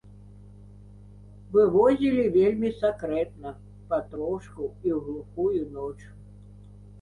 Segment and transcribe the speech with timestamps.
[1.55, 3.51] Вывозілі вельмі сакрэтна,
[3.93, 5.99] патрошку і ў глухую ноч.